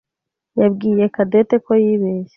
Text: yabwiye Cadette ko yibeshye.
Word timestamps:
yabwiye 0.59 1.03
Cadette 1.15 1.55
ko 1.65 1.71
yibeshye. 1.83 2.29